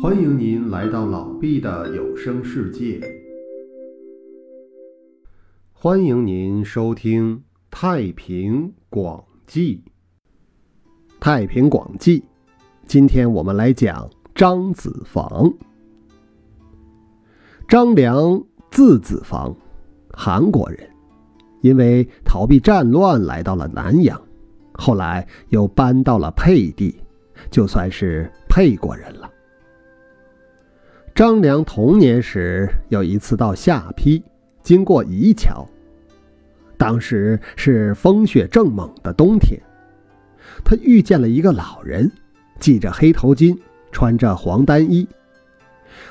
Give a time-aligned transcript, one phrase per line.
[0.00, 3.00] 欢迎您来到老毕的有声世界。
[5.72, 7.36] 欢迎您收听
[7.68, 9.82] 《太平广记》。
[11.18, 12.20] 《太平广记》，
[12.86, 15.52] 今天我们来讲张子房。
[17.66, 18.40] 张良
[18.70, 19.52] 字子房，
[20.12, 20.88] 韩国人，
[21.60, 24.20] 因为逃避战乱来到了南阳，
[24.74, 26.94] 后来又搬到了沛地，
[27.50, 29.28] 就算是沛国人了。
[31.18, 34.22] 张良童年时有一次到下邳，
[34.62, 35.66] 经过宜桥。
[36.76, 39.60] 当时是风雪正猛的冬天，
[40.64, 42.08] 他遇见了一个老人，
[42.60, 43.58] 系着黑头巾，
[43.90, 45.08] 穿着黄单衣。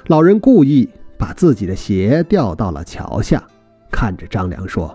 [0.07, 3.41] 老人故意把自己的鞋掉到了桥下，
[3.89, 4.93] 看着张良说：“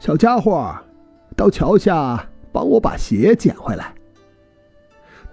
[0.00, 0.74] 小家伙，
[1.36, 3.94] 到桥下帮我把鞋捡回来。”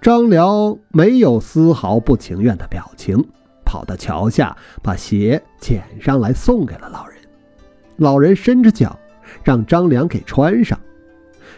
[0.02, 3.24] 张良没有丝毫不情愿的表情，
[3.64, 7.16] 跑到桥下把鞋捡上来送给了老人。
[7.98, 8.98] 老人伸着脚，
[9.44, 10.76] 让张良给穿上。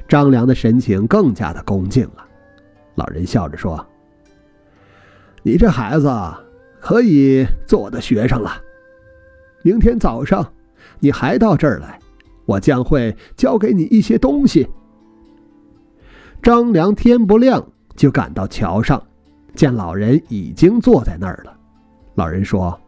[0.06, 2.26] 张良的神情更加的恭敬了。
[2.96, 3.84] 老人笑着说
[5.42, 6.12] ：“你这孩子
[6.80, 8.60] 可以做我的学生了。
[9.62, 10.52] 明天早上
[10.98, 11.98] 你还到这儿来，
[12.44, 14.68] 我将会教给你一些东西。”
[16.42, 19.02] 张良天不亮就赶到桥上，
[19.54, 21.56] 见老人已经坐在那儿了。
[22.14, 22.78] 老人说：“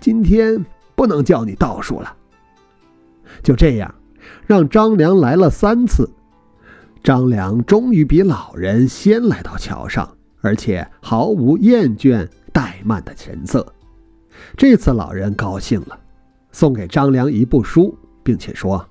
[0.00, 2.16] 今天不能叫你倒数了。
[3.42, 3.94] 就这样，
[4.46, 6.10] 让张良来了三次，
[7.02, 13.66] 张良终于比老人先来到桥上，而且毫无厌倦怠慢的神色。
[14.56, 15.98] 这次老人高兴了，
[16.50, 18.84] 送给张良一部书，并且说：“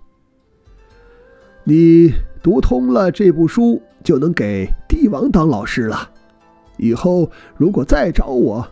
[1.69, 6.09] 你读通了这部书，就能给帝王当老师了。
[6.77, 8.67] 以后如果再找我，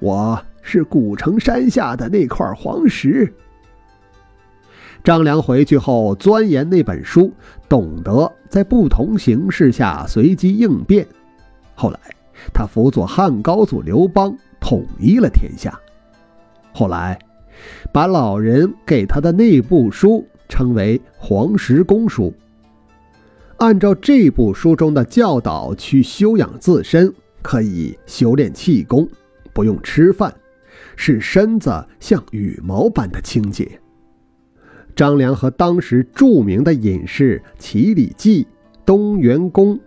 [0.00, 3.34] 我……”是古城山下的那块黄石。
[5.02, 7.32] 张良回去后钻研那本书，
[7.68, 11.04] 懂得在不同形势下随机应变。
[11.74, 11.98] 后来，
[12.54, 15.76] 他辅佐汉高祖刘邦，统一了天下。
[16.72, 17.18] 后来，
[17.92, 22.24] 把老人给他的那部书称为《黄石公书》。
[23.56, 29.08] 按照这部书中的教导去修养自身，可以修炼气功，
[29.54, 30.30] 不用吃饭。
[30.94, 33.80] 使身子像羽毛般的清洁。
[34.94, 38.46] 张良和当时著名的隐士齐礼记、
[38.84, 39.80] 东园公、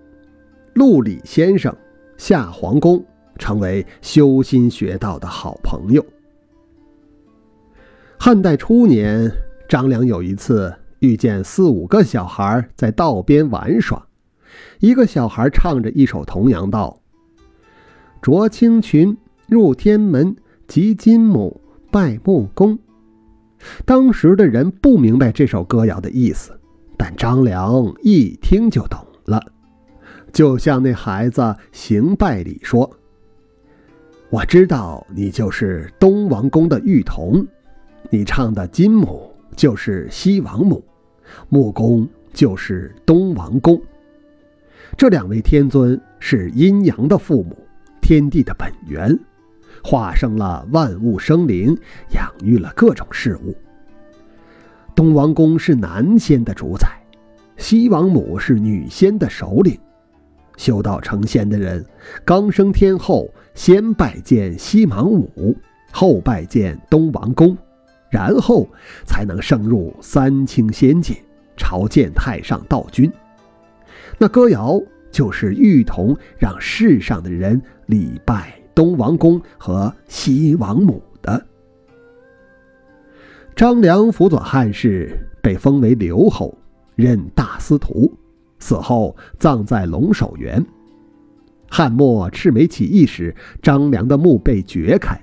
[0.73, 1.75] 陆李先生、
[2.17, 3.05] 夏黄公
[3.37, 6.03] 成为修心学道的好朋友。
[8.17, 9.31] 汉代初年，
[9.67, 14.07] 张良有一次遇见四五个小孩在道边玩耍，
[14.79, 17.01] 一个小孩唱着一首童谣道
[18.21, 19.17] ：“着青裙
[19.47, 20.35] 入天门。”
[20.67, 21.61] 集金母
[21.91, 22.79] 拜木工，
[23.85, 26.59] 当时的人不明白这首歌谣的意思，
[26.97, 29.39] 但张良一听就懂了，
[30.33, 32.97] 就向那孩子行拜礼说
[34.31, 37.45] ：“我知道你就是东王公的玉童，
[38.09, 40.83] 你唱的金母就是西王母，
[41.49, 43.81] 木公就是东王公，
[44.97, 47.57] 这两位天尊是阴阳的父母，
[48.01, 49.17] 天地的本源。”
[49.83, 51.77] 化生了万物生灵，
[52.13, 53.55] 养育了各种事物。
[54.95, 56.87] 东王公是男仙的主宰，
[57.57, 59.77] 西王母是女仙的首领。
[60.57, 61.85] 修道成仙的人，
[62.23, 65.55] 刚升天后，先拜见西王母，
[65.91, 67.55] 后拜见东王公，
[68.15, 68.65] 然后
[69.05, 71.17] 才能升入三清仙界，
[71.57, 73.11] 朝见太上道君。
[74.17, 74.81] 那歌谣
[75.11, 78.57] 就是玉童让世上的人礼拜。
[78.73, 81.45] 东王公和西王母的
[83.55, 86.57] 张良辅佐汉室，被封为留侯，
[86.95, 88.13] 任大司徒。
[88.59, 90.65] 死后葬在龙首原。
[91.69, 95.21] 汉末赤眉起义时，张良的墓被掘开，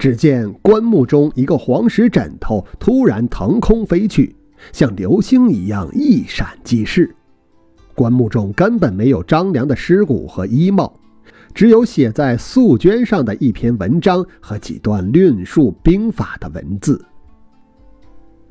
[0.00, 4.34] 只见棺木中一个黄石枕头突然腾空飞去，
[4.72, 7.14] 像流星一样一闪即逝。
[7.94, 10.90] 棺木中根本没有张良的尸骨和衣帽。
[11.52, 17.04] 只有写在素绢上的一篇文章和几段论述兵法的文字。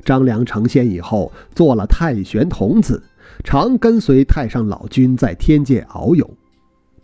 [0.04, 3.02] 张良成仙以后，做了太玄童子，
[3.42, 6.30] 常跟随太上老君在天界遨游。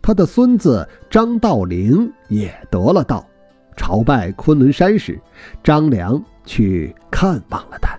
[0.01, 3.27] 他的孙子张道陵也得了道，
[3.77, 5.17] 朝拜昆仑山时，
[5.63, 7.97] 张良去看望了他。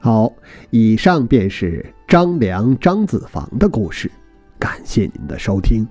[0.00, 0.32] 好，
[0.70, 4.10] 以上便是张良、张子房的故事。
[4.58, 5.86] 感谢您的收听。